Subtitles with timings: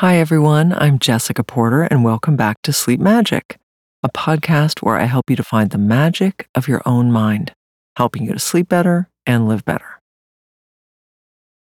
[0.00, 0.74] Hi, everyone.
[0.74, 3.58] I'm Jessica Porter, and welcome back to Sleep Magic,
[4.02, 7.54] a podcast where I help you to find the magic of your own mind,
[7.96, 10.02] helping you to sleep better and live better.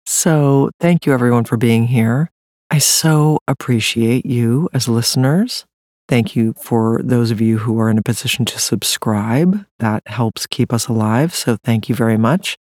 [0.07, 2.31] So, thank you, everyone, for being here.
[2.71, 5.63] I so appreciate you as listeners.
[6.09, 9.63] Thank you for those of you who are in a position to subscribe.
[9.77, 11.35] That helps keep us alive.
[11.35, 12.57] So, thank you very much.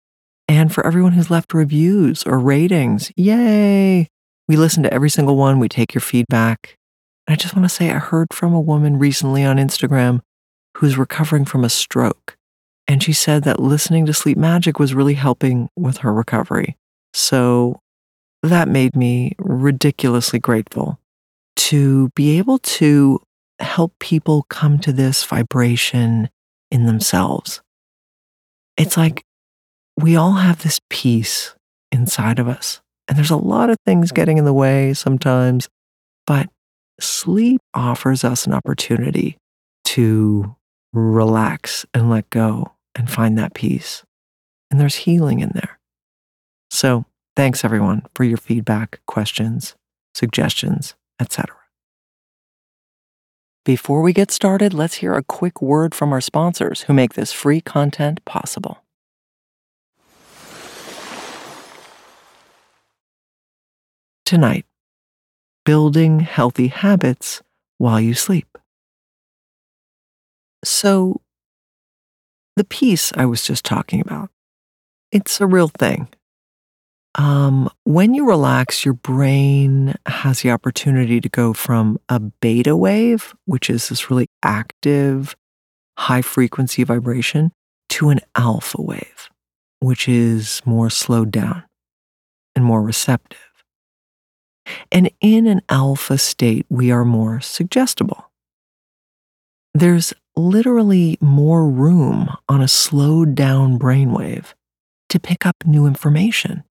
[0.46, 4.08] And for everyone who's left reviews or ratings, yay!
[4.48, 6.76] We listen to every single one, we take your feedback.
[7.26, 10.20] And I just want to say I heard from a woman recently on Instagram
[10.76, 12.36] who's recovering from a stroke.
[12.86, 16.76] And she said that listening to Sleep Magic was really helping with her recovery.
[17.14, 17.80] So
[18.42, 20.98] that made me ridiculously grateful
[21.56, 23.20] to be able to
[23.58, 26.28] help people come to this vibration
[26.70, 27.62] in themselves.
[28.76, 29.24] It's like
[29.96, 31.54] we all have this peace
[31.92, 32.80] inside of us.
[33.08, 34.16] And there's a lot of things mm-hmm.
[34.16, 35.68] getting in the way sometimes,
[36.26, 36.48] but
[37.00, 39.36] sleep offers us an opportunity
[39.84, 40.56] to
[40.92, 44.04] relax and let go and find that peace.
[44.70, 45.78] And there's healing in there.
[46.70, 47.04] So,
[47.36, 49.76] thanks everyone for your feedback, questions,
[50.14, 51.54] suggestions, etc.
[53.64, 57.32] Before we get started, let's hear a quick word from our sponsors who make this
[57.32, 58.83] free content possible.
[64.34, 64.66] Tonight
[65.64, 67.40] building healthy habits
[67.78, 68.58] while you sleep.
[70.64, 71.20] So,
[72.56, 74.30] the peace I was just talking about,
[75.12, 76.08] it's a real thing.
[77.14, 83.36] Um, when you relax, your brain has the opportunity to go from a beta wave,
[83.44, 85.36] which is this really active,
[85.96, 87.52] high frequency vibration,
[87.90, 89.30] to an alpha wave,
[89.78, 91.62] which is more slowed down
[92.56, 93.53] and more receptive.
[94.90, 98.30] And in an alpha state, we are more suggestible.
[99.74, 104.54] There's literally more room on a slowed down brainwave
[105.08, 106.64] to pick up new information.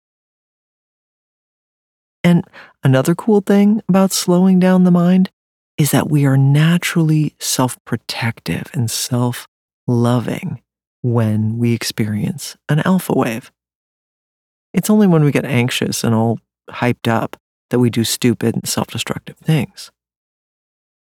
[2.25, 2.45] And
[2.85, 5.31] another cool thing about slowing down the mind
[5.77, 9.49] is that we are naturally self protective and self
[9.87, 10.63] loving
[11.03, 13.51] when we experience an alpha wave.
[14.73, 16.39] It's only when we get anxious and all
[16.71, 17.37] hyped up
[17.73, 19.91] that we do stupid and self destructive things.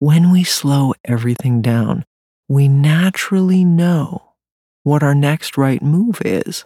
[0.00, 2.04] When we slow everything down,
[2.48, 4.34] we naturally know
[4.82, 6.64] what our next right move is.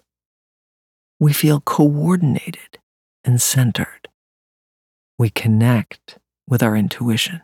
[1.21, 2.79] We feel coordinated
[3.23, 4.09] and centered.
[5.19, 7.43] We connect with our intuition.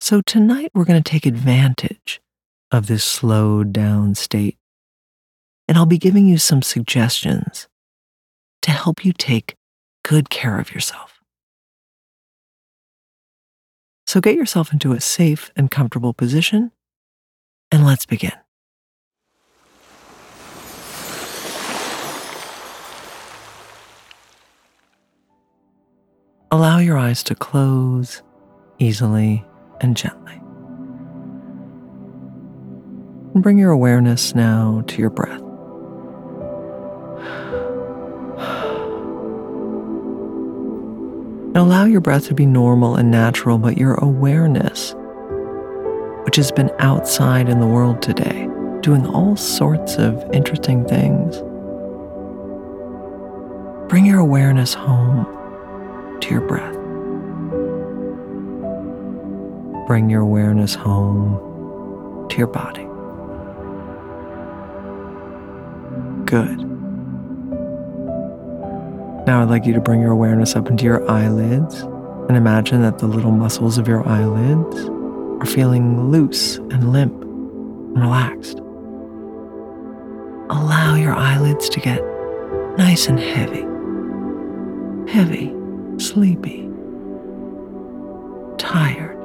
[0.00, 2.20] So, tonight we're going to take advantage
[2.72, 4.58] of this slowed down state.
[5.68, 7.68] And I'll be giving you some suggestions
[8.62, 9.54] to help you take
[10.06, 11.20] good care of yourself.
[14.06, 16.70] So get yourself into a safe and comfortable position,
[17.72, 18.30] and let's begin.
[26.52, 28.22] Allow your eyes to close
[28.78, 29.44] easily
[29.80, 30.40] and gently.
[33.34, 35.45] And bring your awareness now to your breath.
[41.56, 44.94] And allow your breath to be normal and natural, but your awareness,
[46.26, 48.46] which has been outside in the world today,
[48.82, 51.38] doing all sorts of interesting things.
[53.88, 55.24] Bring your awareness home
[56.20, 56.74] to your breath.
[59.86, 62.86] Bring your awareness home to your body.
[66.26, 66.75] Good.
[69.26, 71.80] Now I'd like you to bring your awareness up into your eyelids
[72.28, 74.88] and imagine that the little muscles of your eyelids
[75.40, 78.58] are feeling loose and limp and relaxed.
[80.48, 82.04] Allow your eyelids to get
[82.78, 83.62] nice and heavy,
[85.10, 85.52] heavy,
[85.98, 86.70] sleepy,
[88.58, 89.18] tired.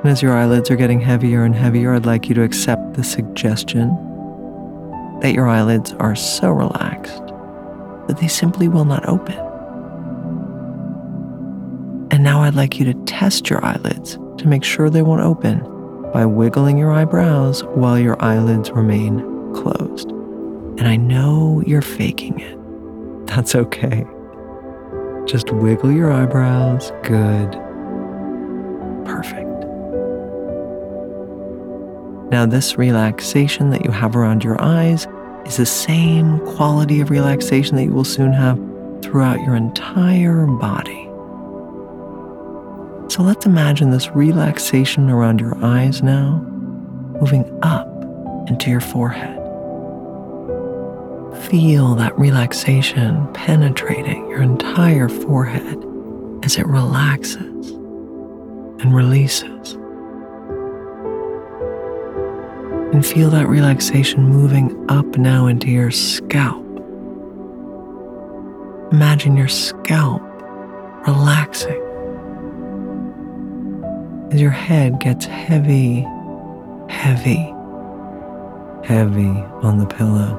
[0.00, 3.04] And as your eyelids are getting heavier and heavier, I'd like you to accept the
[3.04, 3.90] suggestion
[5.20, 7.34] that your eyelids are so relaxed
[8.08, 9.38] that they simply will not open.
[12.10, 15.60] And now I'd like you to test your eyelids to make sure they won't open
[16.12, 19.20] by wiggling your eyebrows while your eyelids remain
[19.54, 20.10] closed.
[20.10, 22.56] And I know you're faking it.
[23.26, 24.04] That's okay.
[25.26, 26.90] Just wiggle your eyebrows.
[27.02, 27.52] Good.
[29.04, 29.48] Perfect.
[32.30, 35.06] Now, this relaxation that you have around your eyes
[35.48, 38.58] is the same quality of relaxation that you will soon have
[39.02, 41.04] throughout your entire body.
[43.10, 46.40] So let's imagine this relaxation around your eyes now,
[47.20, 47.88] moving up
[48.48, 49.36] into your forehead.
[51.50, 55.82] Feel that relaxation penetrating your entire forehead
[56.42, 59.78] as it relaxes and releases.
[62.98, 66.66] And feel that relaxation moving up now into your scalp.
[68.90, 70.20] Imagine your scalp
[71.06, 71.80] relaxing
[74.32, 76.00] as your head gets heavy,
[76.88, 77.54] heavy,
[78.82, 79.28] heavy
[79.62, 80.34] on the pillow.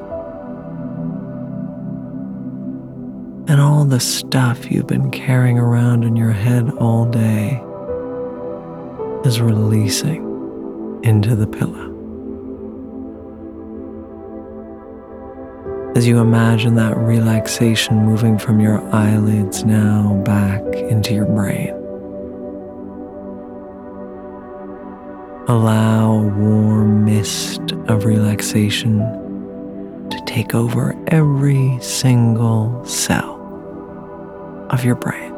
[3.47, 7.63] And all the stuff you've been carrying around in your head all day
[9.23, 11.88] is releasing into the pillow.
[15.99, 21.73] As you imagine that relaxation moving from your eyelids now back into your brain.
[25.49, 28.99] Allow a warm mist of relaxation
[30.09, 33.35] to take over every single cell
[34.69, 35.33] of your brain.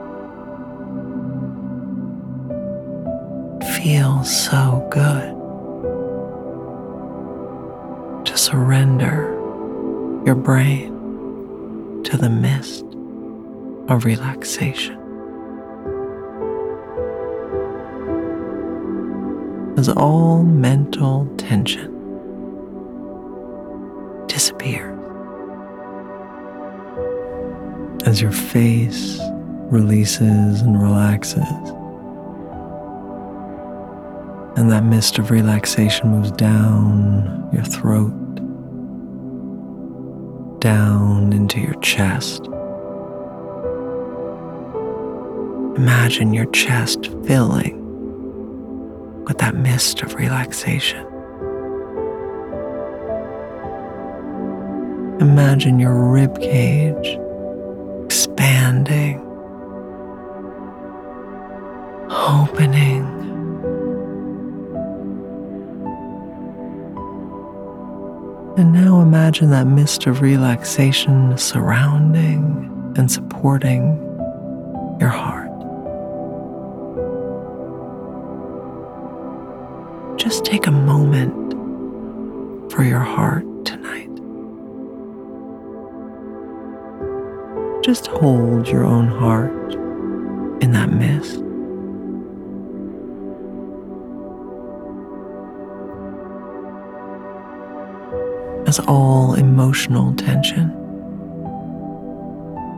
[3.81, 5.33] Feels so good
[8.25, 9.30] to surrender
[10.25, 12.85] your brain to the mist
[13.87, 14.97] of relaxation.
[19.77, 21.87] As all mental tension
[24.27, 24.97] disappears.
[28.05, 29.19] As your face
[29.71, 31.41] releases and relaxes.
[34.57, 38.13] And that mist of relaxation moves down your throat,
[40.61, 42.45] down into your chest.
[45.75, 47.75] Imagine your chest filling
[49.25, 51.03] with that mist of relaxation.
[55.19, 57.17] Imagine your rib cage
[58.05, 59.19] expanding,
[62.09, 62.90] opening.
[69.31, 73.97] Imagine that mist of relaxation surrounding and supporting
[74.99, 75.47] your heart.
[80.19, 81.53] Just take a moment
[82.73, 84.09] for your heart tonight.
[87.85, 89.73] Just hold your own heart
[90.61, 91.41] in that mist.
[98.71, 100.69] As all emotional tension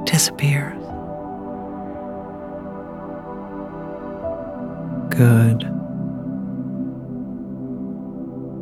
[0.06, 0.74] disappears.
[5.14, 5.60] Good.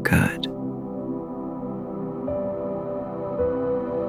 [0.03, 0.47] Good.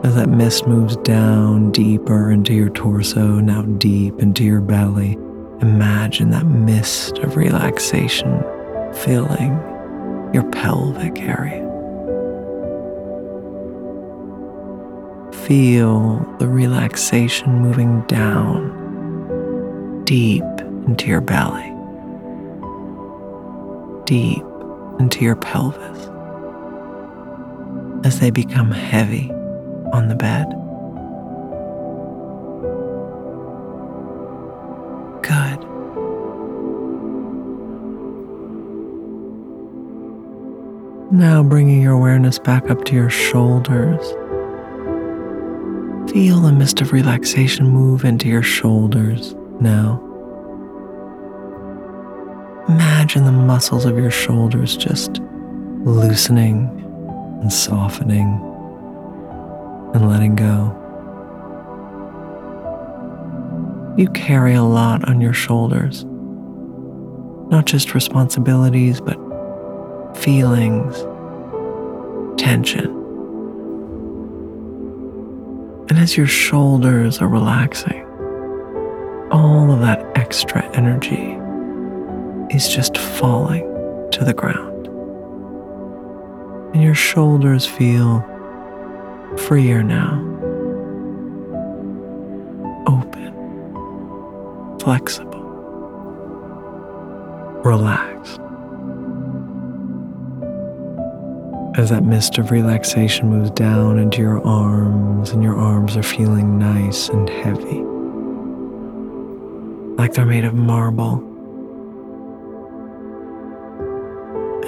[0.04, 5.12] As that mist moves down deeper into your torso, now deep into your belly,
[5.60, 8.42] imagine that mist of relaxation
[8.92, 9.52] filling
[10.34, 11.71] your pelvic area.
[15.46, 20.44] Feel the relaxation moving down deep
[20.86, 21.68] into your belly,
[24.04, 24.44] deep
[25.00, 26.08] into your pelvis
[28.06, 29.32] as they become heavy
[29.92, 30.46] on the bed.
[35.22, 35.58] Good.
[41.12, 44.14] Now bringing your awareness back up to your shoulders.
[46.12, 49.98] Feel the mist of relaxation move into your shoulders now.
[52.68, 55.20] Imagine the muscles of your shoulders just
[55.86, 56.68] loosening
[57.40, 58.28] and softening
[59.94, 60.78] and letting go.
[63.96, 66.04] You carry a lot on your shoulders,
[67.50, 69.16] not just responsibilities, but
[70.18, 70.94] feelings,
[72.38, 72.91] tension.
[76.02, 78.04] As your shoulders are relaxing,
[79.30, 81.38] all of that extra energy
[82.52, 83.62] is just falling
[84.10, 84.88] to the ground.
[86.74, 88.20] And your shoulders feel
[89.46, 90.18] freer now,
[92.88, 93.32] open,
[94.80, 95.40] flexible,
[97.64, 98.11] relaxed.
[101.74, 106.58] As that mist of relaxation moves down into your arms, and your arms are feeling
[106.58, 107.80] nice and heavy,
[109.96, 111.28] like they're made of marble.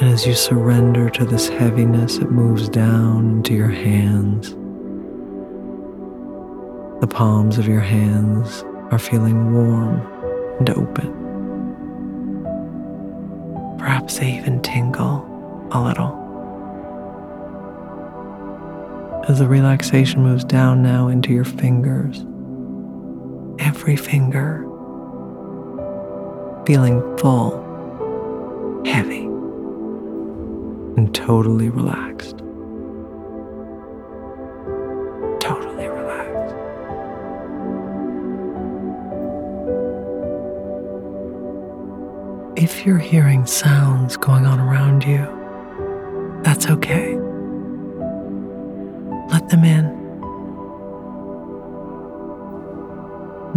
[0.01, 4.51] And as you surrender to this heaviness, it moves down into your hands.
[7.01, 10.01] The palms of your hands are feeling warm
[10.59, 11.13] and open.
[13.79, 15.25] Perhaps they even tingle
[15.71, 16.14] a little.
[19.27, 22.27] As the relaxation moves down now into your fingers,
[23.59, 24.61] every finger
[26.67, 29.25] feeling full, heavy,
[30.99, 32.37] and totally relaxed.
[35.41, 36.55] Totally relaxed.
[42.57, 45.27] If you're hearing sounds going on around you,
[46.43, 47.24] that's okay.
[49.55, 49.87] Them in.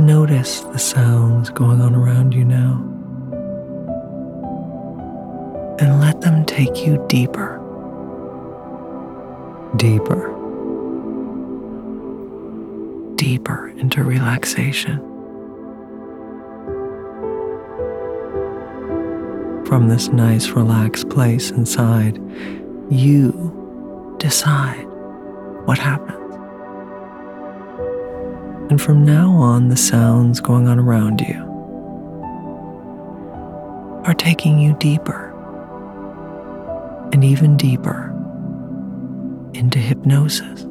[0.05, 2.83] Notice the sounds going on around you now.
[5.79, 7.57] And let them take you deeper,
[9.77, 10.29] deeper,
[13.15, 14.99] deeper into relaxation.
[19.65, 22.21] From this nice, relaxed place inside,
[22.91, 24.86] you decide
[25.67, 26.33] what happens.
[28.71, 31.43] And from now on, the sounds going on around you
[34.05, 35.33] are taking you deeper
[37.11, 38.13] and even deeper
[39.53, 40.61] into hypnosis.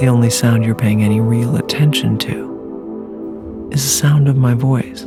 [0.00, 5.02] The only sound you're paying any real attention to is the sound of my voice.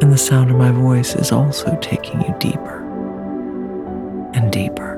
[0.00, 2.81] And the sound of my voice is also taking you deeper
[4.34, 4.96] and deeper.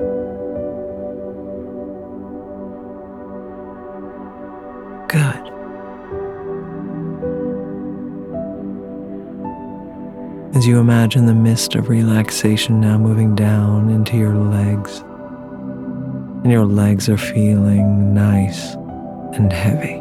[5.09, 5.51] Good.
[10.57, 15.01] As you imagine the mist of relaxation now moving down into your legs,
[16.43, 18.75] and your legs are feeling nice
[19.35, 20.01] and heavy,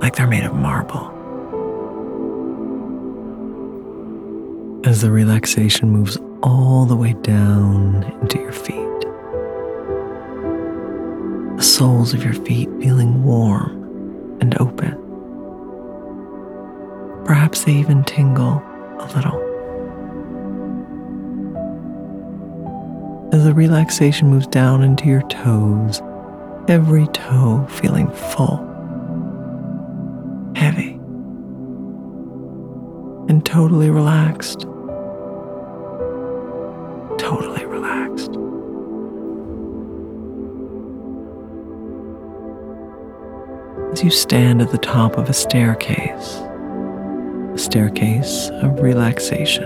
[0.00, 1.14] like they're made of marble.
[4.84, 8.76] As the relaxation moves all the way down into your feet.
[11.56, 14.96] The soles of your feet feeling warm and open.
[17.24, 18.62] Perhaps they even tingle
[19.00, 19.44] a little.
[23.32, 26.00] As the relaxation moves down into your toes,
[26.68, 28.56] every toe feeling full,
[30.54, 30.92] heavy,
[33.28, 34.66] and totally relaxed.
[43.98, 49.64] As you stand at the top of a staircase, a staircase of relaxation.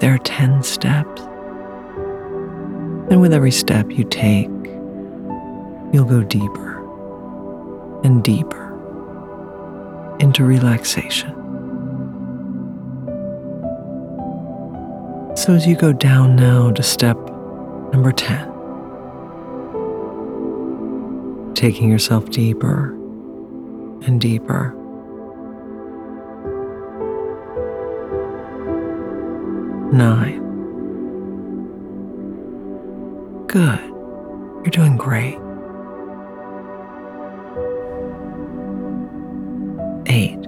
[0.00, 1.20] There are 10 steps,
[3.08, 4.48] and with every step you take,
[5.92, 6.82] you'll go deeper
[8.02, 8.66] and deeper
[10.18, 11.30] into relaxation.
[15.36, 17.16] So, as you go down now to step
[17.92, 18.55] number 10,
[21.56, 22.90] taking yourself deeper
[24.04, 24.74] and deeper.
[29.90, 30.42] Nine.
[33.46, 33.80] Good.
[33.80, 35.38] You're doing great.
[40.08, 40.38] Eight.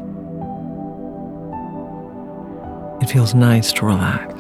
[3.01, 4.35] It feels nice to relax,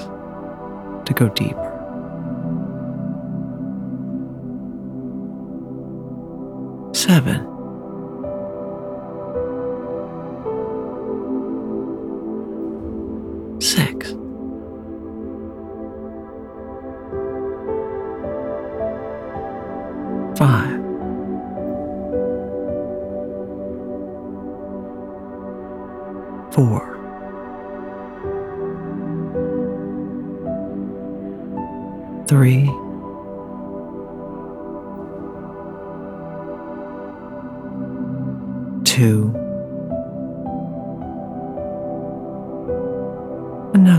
[1.07, 1.68] to go deeper.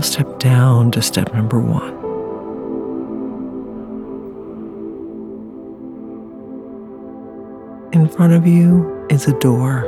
[0.02, 1.92] Step down to step number one.
[7.92, 9.84] In front of you is a door.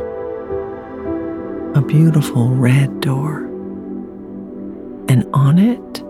[1.74, 3.44] a beautiful red door,
[5.08, 6.02] and on it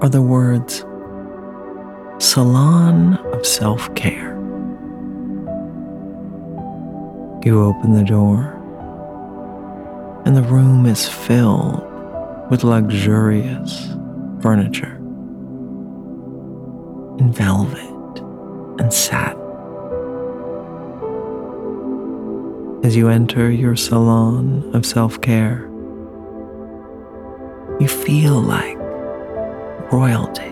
[0.00, 0.84] are the words
[2.18, 4.36] Salon of Self Care.
[7.44, 8.54] You open the door,
[10.24, 11.91] and the room is filled
[12.52, 13.88] with luxurious
[14.42, 14.96] furniture
[17.18, 18.20] in velvet
[18.78, 19.40] and satin.
[22.84, 25.62] As you enter your salon of self care,
[27.80, 28.76] you feel like
[29.90, 30.50] royalty.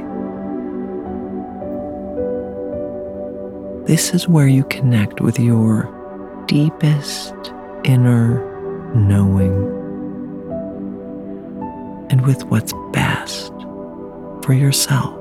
[3.85, 5.87] This is where you connect with your
[6.47, 7.35] deepest
[7.85, 8.41] inner
[8.95, 9.80] knowing
[12.31, 13.53] with what's best
[14.45, 15.19] for yourself.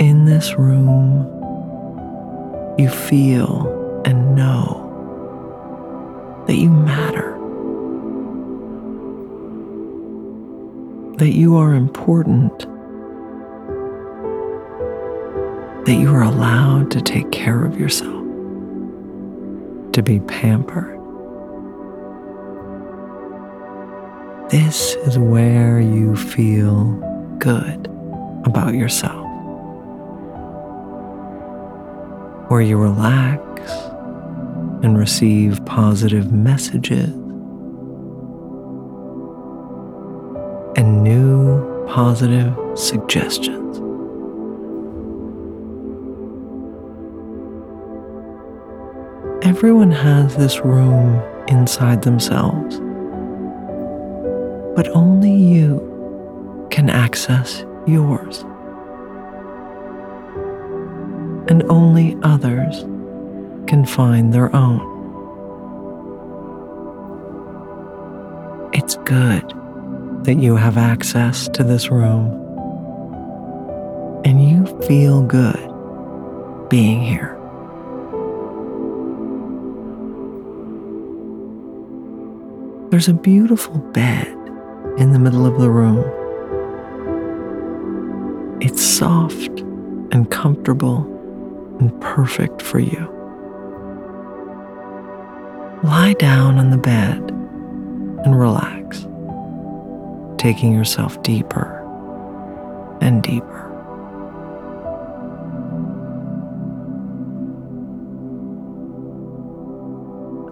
[0.00, 1.28] In this room,
[2.78, 4.88] you feel and know
[6.48, 7.30] that you matter,
[11.18, 12.58] that you are important,
[15.86, 18.24] that you are allowed to take care of yourself,
[19.92, 21.01] to be pampered.
[24.52, 26.84] This is where you feel
[27.38, 27.86] good
[28.44, 29.22] about yourself.
[32.48, 33.40] where you relax
[34.84, 37.08] and receive positive messages
[40.76, 43.78] and new positive suggestions.
[49.42, 52.76] Everyone has this room inside themselves,
[54.74, 58.44] but only you can access yours
[61.48, 62.84] and only others
[63.68, 64.80] can find their own.
[68.72, 69.42] It's good
[70.24, 72.38] that you have access to this room
[74.24, 75.60] and you feel good
[76.70, 77.38] being here.
[82.90, 84.41] There's a beautiful bed
[85.02, 85.98] in the middle of the room.
[88.60, 89.58] It's soft
[90.12, 90.98] and comfortable
[91.80, 93.08] and perfect for you.
[95.82, 97.18] Lie down on the bed
[98.24, 99.08] and relax,
[100.38, 101.80] taking yourself deeper
[103.00, 103.68] and deeper.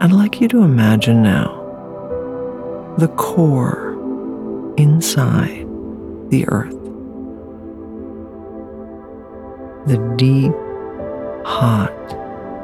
[0.00, 1.56] I'd like you to imagine now
[2.98, 3.89] the core
[4.80, 5.66] inside
[6.30, 6.80] the earth,
[9.86, 10.54] the deep
[11.44, 11.92] hot,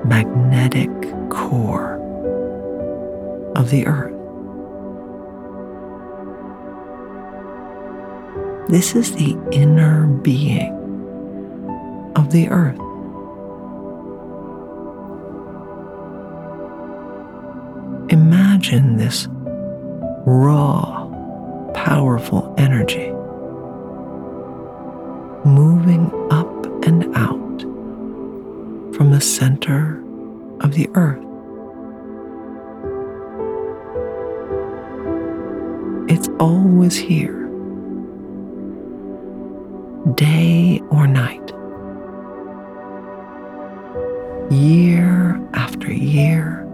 [0.06, 0.90] magnetic
[1.28, 1.96] core
[3.54, 4.14] of the earth.
[8.70, 10.72] This is the inner being
[12.16, 12.80] of the earth.
[18.10, 19.28] Imagine this
[20.24, 21.05] raw,
[21.86, 23.12] powerful energy
[25.48, 27.60] moving up and out
[28.96, 30.02] from the center
[30.62, 31.22] of the earth.
[36.10, 37.46] It's always here,
[40.16, 41.52] day or night,
[44.50, 46.66] year after year,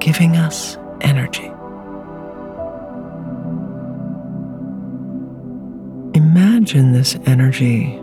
[0.00, 1.50] giving us energy.
[6.14, 7.98] Imagine this energy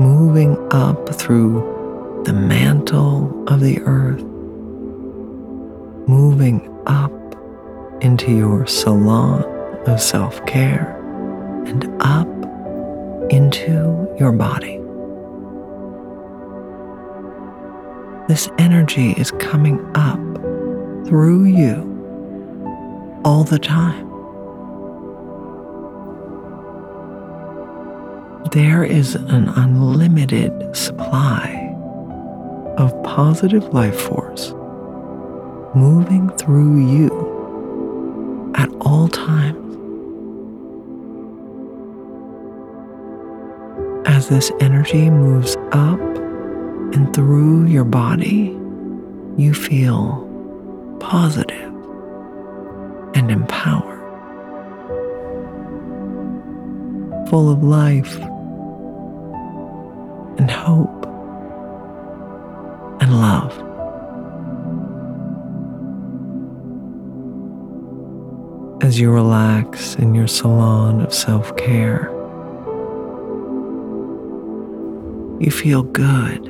[0.00, 4.22] moving up through the mantle of the earth,
[6.08, 7.12] moving up
[8.02, 9.44] into your salon
[9.86, 10.96] of self care
[11.66, 12.28] and up
[13.30, 14.78] into your body.
[18.28, 20.18] This energy is coming up
[21.08, 24.08] through you all the time.
[28.52, 31.74] there is an unlimited supply
[32.78, 34.52] of positive life force
[35.74, 39.64] moving through you at all times.
[44.06, 46.00] As this energy moves up
[46.94, 48.58] and through your body,
[49.36, 50.27] you feel
[51.00, 51.72] positive
[53.14, 53.98] and empowered,
[57.28, 58.16] full of life
[60.38, 61.06] and hope
[63.00, 63.52] and love.
[68.82, 72.08] As you relax in your salon of self care,
[75.40, 76.48] you feel good,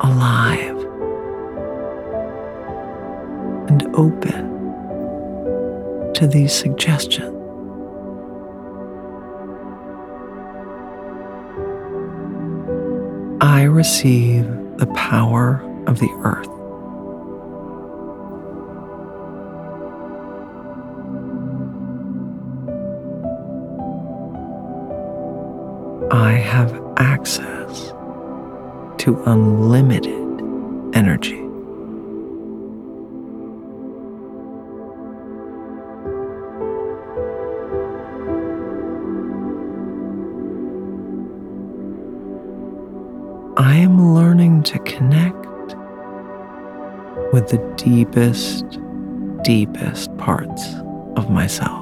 [0.00, 0.79] alive,
[3.70, 4.50] and open
[6.12, 7.36] to these suggestions.
[13.40, 14.44] I receive
[14.78, 16.48] the power of the earth.
[26.12, 27.92] I have access
[29.04, 30.12] to unlimited
[30.92, 31.49] energy.
[47.50, 48.78] The deepest,
[49.42, 50.64] deepest parts
[51.16, 51.79] of myself.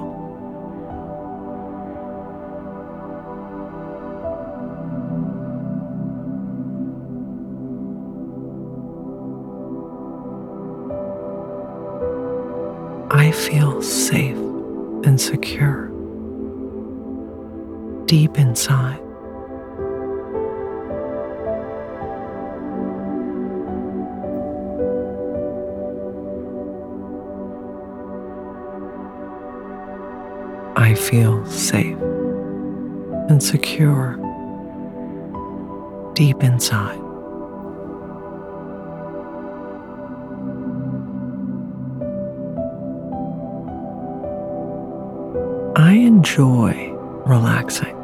[31.08, 31.96] Feel safe
[33.30, 34.16] and secure
[36.14, 36.98] deep inside.
[45.76, 46.92] I enjoy
[47.24, 47.94] relaxing.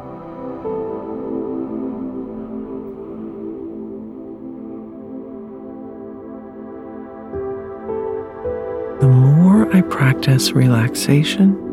[8.99, 11.64] The more I practice relaxation,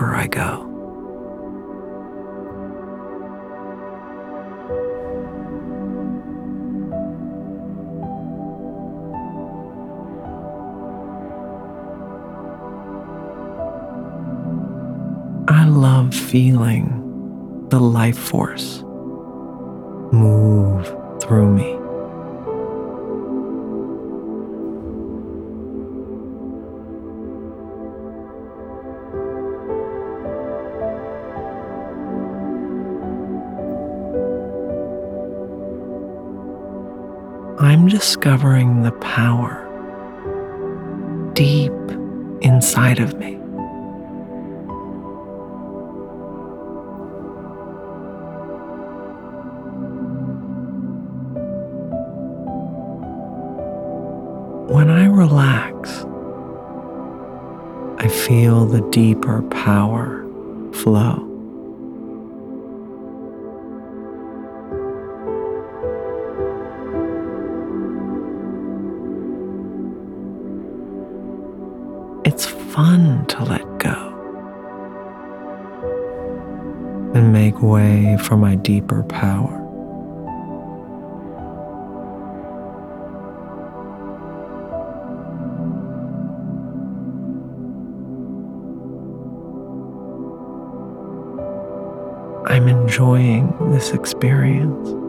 [0.00, 0.66] deeper I go.
[15.48, 16.96] I love feeling
[17.68, 18.82] the life force
[20.12, 20.86] move
[21.22, 21.79] through me.
[38.20, 39.66] Discovering the power
[41.32, 41.72] deep
[42.42, 43.36] inside of me.
[54.70, 56.04] When I relax,
[58.04, 60.26] I feel the deeper power
[60.74, 61.29] flow.
[72.72, 74.10] Fun to let go
[77.14, 79.56] and make way for my deeper power.
[92.46, 94.99] I'm enjoying this experience.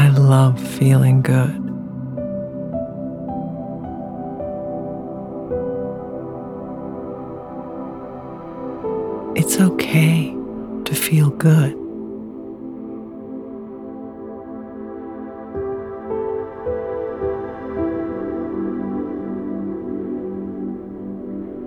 [0.00, 1.56] I love feeling good.
[9.36, 10.32] It's okay
[10.84, 11.72] to feel good.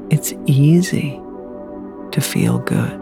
[0.10, 1.20] It's easy
[2.14, 3.01] to feel good.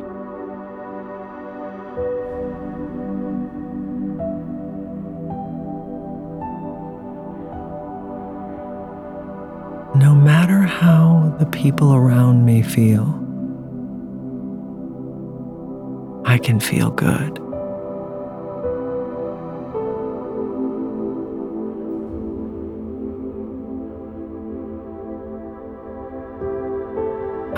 [11.60, 13.06] people around me feel.
[16.26, 17.38] I can feel good.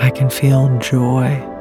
[0.00, 1.51] I can feel joy.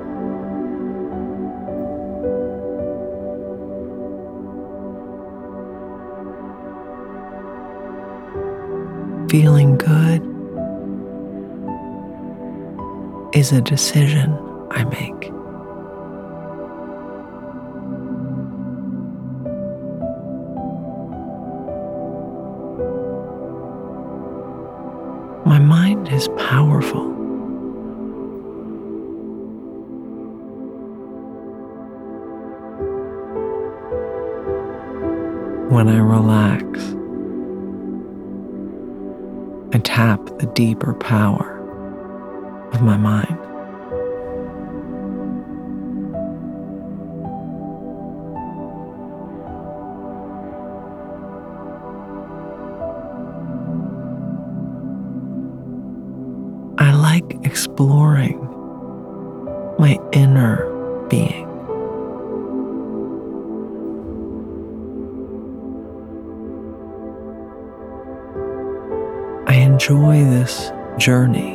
[13.41, 14.31] Is a decision
[14.69, 15.31] I make.
[25.43, 27.07] My mind is powerful.
[35.75, 36.79] When I relax,
[39.73, 41.50] I tap the deeper power
[42.73, 43.37] of my mind.
[56.77, 58.39] I like exploring
[59.77, 60.65] my inner
[61.09, 61.47] being.
[69.47, 71.50] I enjoy this journey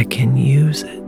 [0.00, 0.98] I can use it.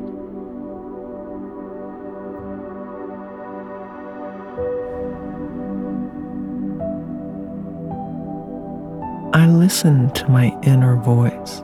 [9.33, 11.63] I listen to my inner voice.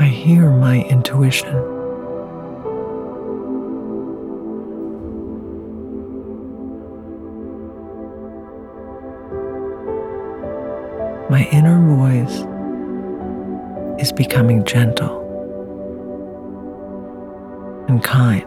[0.00, 1.81] I hear my intuition.
[11.32, 12.44] My inner voice
[13.98, 15.18] is becoming gentle
[17.88, 18.42] and kind.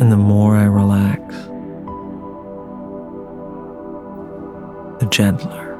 [0.00, 1.34] And the more I relax,
[5.00, 5.71] the gentler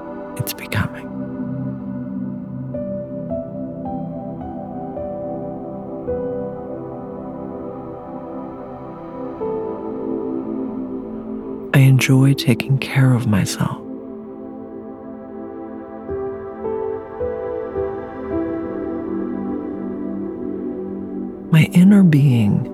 [12.02, 13.78] enjoy taking care of myself.
[21.52, 22.66] My inner being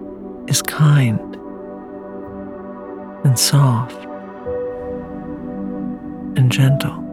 [0.49, 1.21] is kind
[3.23, 4.03] and soft
[6.39, 7.08] and gentle.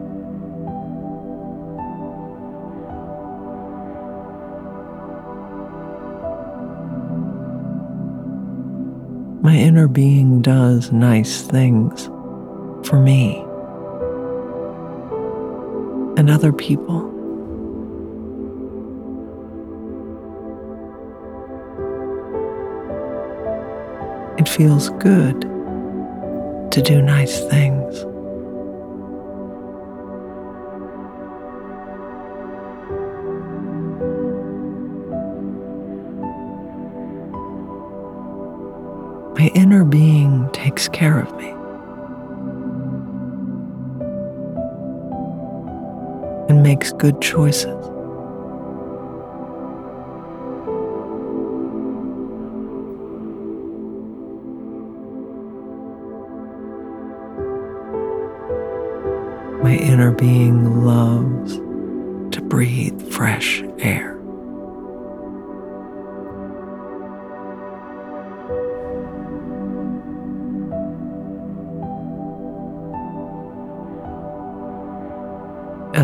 [9.56, 12.10] My inner being does nice things
[12.86, 13.38] for me
[16.18, 17.06] and other people.
[24.36, 25.40] It feels good
[26.72, 28.15] to do nice things.
[39.46, 41.50] My inner being takes care of me
[46.48, 47.64] and makes good choices.
[59.62, 60.65] My inner being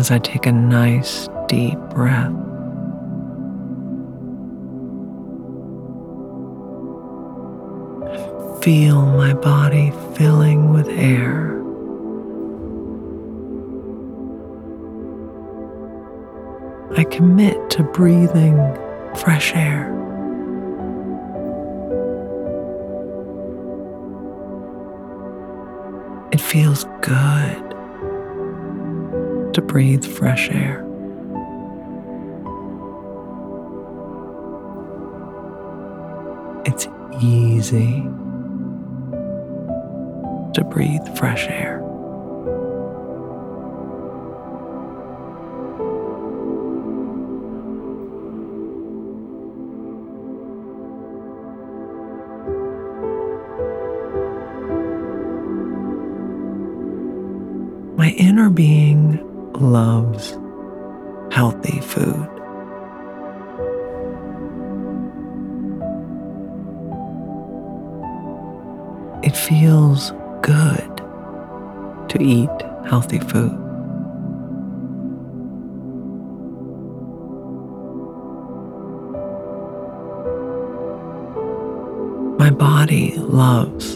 [0.03, 2.33] As I take a nice deep breath,
[8.61, 11.57] feel my body filling with air.
[16.97, 18.57] I commit to breathing
[19.15, 19.87] fresh air.
[26.33, 27.62] It feels good
[29.53, 30.79] to breathe fresh air.
[36.65, 36.87] It's
[37.21, 38.01] easy
[40.53, 41.82] to breathe fresh air.
[72.93, 73.51] Healthy food.
[82.37, 83.92] My body loves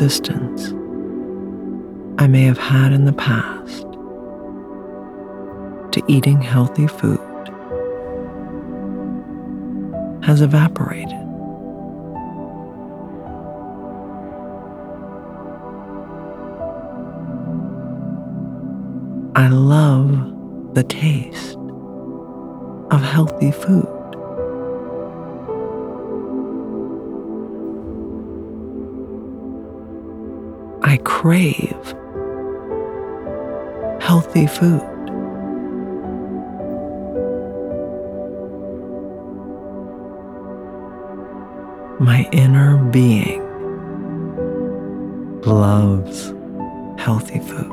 [0.00, 0.72] resistance
[2.18, 3.82] I may have had in the past
[5.92, 7.20] to eating healthy food
[10.22, 11.29] has evaporated.
[34.60, 34.82] Food.
[41.98, 43.40] My inner being
[45.46, 46.34] loves
[47.00, 47.72] healthy food.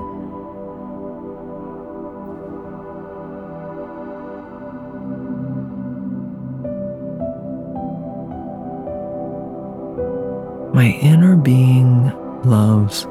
[10.73, 12.13] My inner being
[12.45, 13.03] loves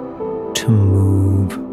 [0.61, 1.66] to move.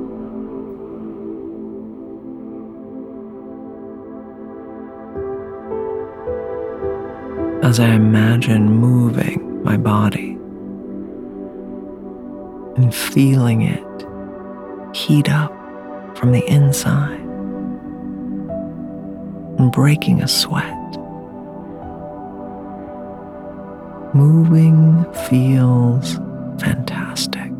[7.73, 10.33] As I imagine moving my body
[12.77, 14.05] and feeling it
[14.95, 15.51] heat up
[16.15, 17.19] from the inside
[19.57, 20.77] and breaking a sweat.
[24.13, 26.17] Moving feels
[26.61, 27.51] fantastic.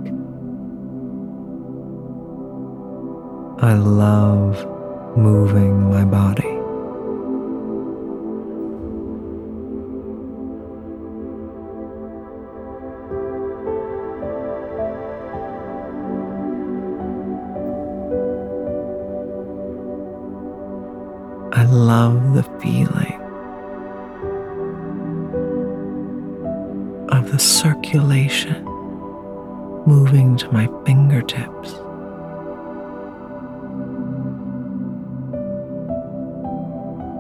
[3.63, 4.63] I love
[5.17, 6.52] moving my body.
[30.38, 31.74] To my fingertips.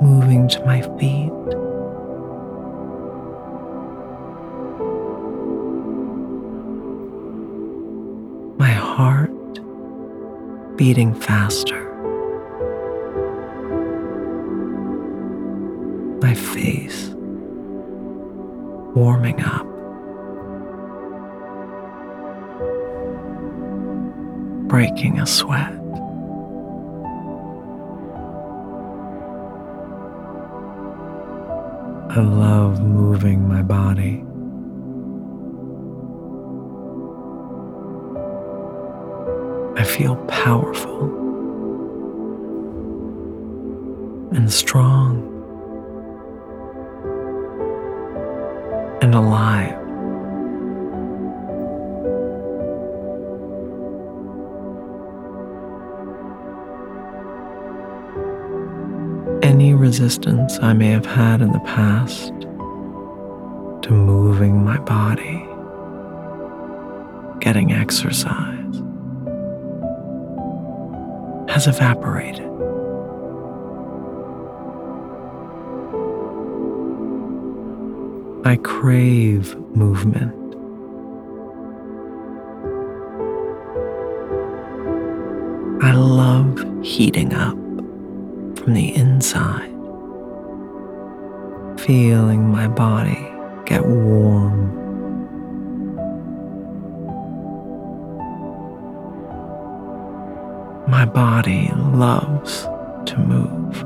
[0.01, 1.31] Moving to my feet.
[8.57, 9.31] My heart
[10.77, 11.89] beating faster.
[16.21, 17.09] My face
[18.95, 19.72] warming up.
[24.73, 25.71] Breaking a sweat.
[32.09, 34.25] I love moving my body.
[39.79, 41.03] I feel powerful
[44.31, 45.21] and strong
[49.03, 49.82] and alive.
[59.53, 62.31] any resistance I may have had in the past
[63.83, 65.45] to moving my body,
[67.39, 68.75] getting exercise,
[71.53, 72.49] has evaporated.
[78.43, 80.33] I crave movement.
[85.83, 87.62] I love heating up
[88.63, 89.69] from the inside,
[91.81, 93.29] feeling my body
[93.65, 94.71] get warm.
[100.89, 102.61] My body loves
[103.07, 103.83] to move.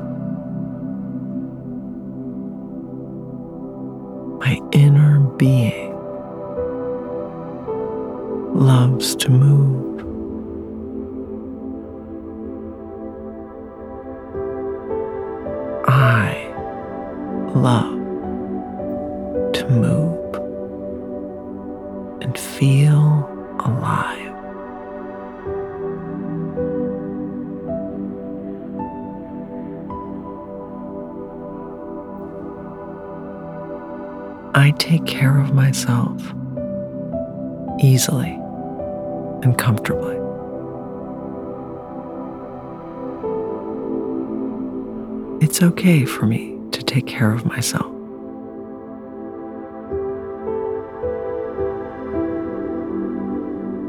[4.38, 5.92] My inner being
[8.54, 9.87] loves to move.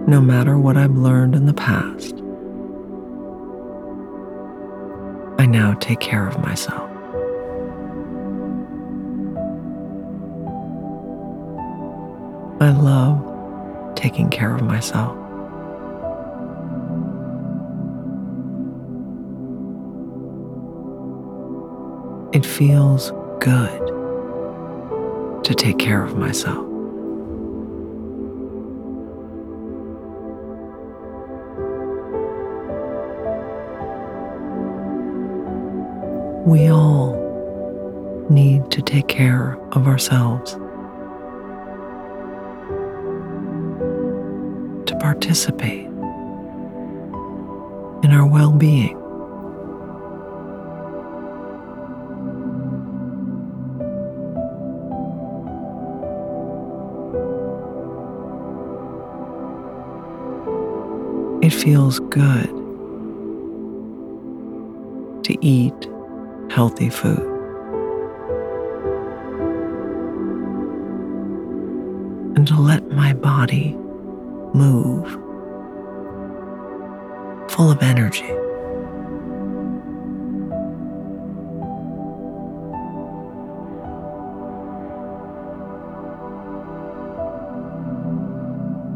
[0.09, 2.15] No matter what I've learned in the past,
[5.37, 6.89] I now take care of myself.
[12.59, 13.23] I love
[13.95, 15.15] taking care of myself.
[22.33, 23.87] It feels good
[25.43, 26.68] to take care of myself.
[36.49, 37.13] We all
[38.27, 40.53] need to take care of ourselves.
[44.87, 45.85] To participate
[48.01, 48.97] in our well being.
[61.43, 62.49] It feels good
[65.25, 65.87] to eat
[66.49, 67.25] healthy food.
[72.35, 73.75] And to let my body
[74.53, 75.09] move
[77.51, 78.29] full of energy.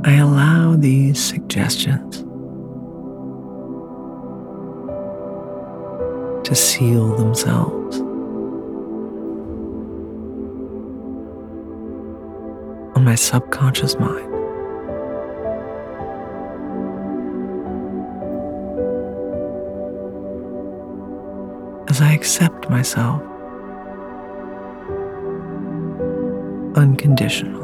[0.05, 2.12] I allow these suggestions
[6.53, 7.99] to seal themselves
[12.95, 14.31] on my subconscious mind.
[21.89, 23.21] As I accept myself
[26.75, 27.62] unconditionally.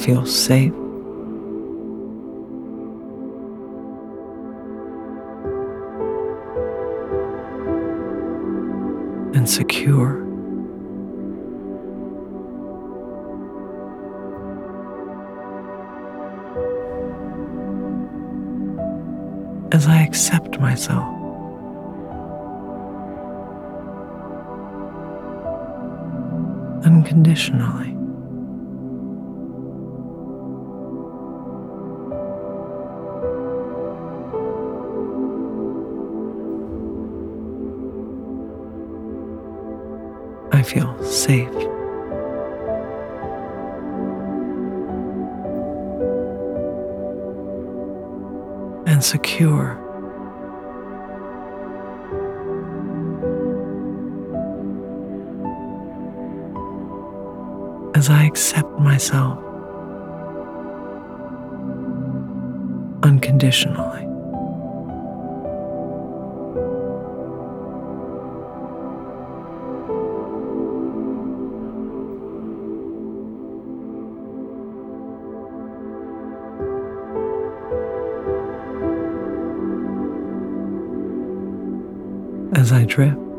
[0.00, 0.72] Feel safe.
[9.34, 10.20] And secure.
[19.72, 21.04] As I accept myself.
[26.86, 27.99] Unconditionally.
[40.70, 41.48] Feel safe.
[48.86, 49.76] And secure.
[57.96, 59.38] As I accept myself
[63.02, 64.09] unconditionally.
[82.70, 83.29] As I drift.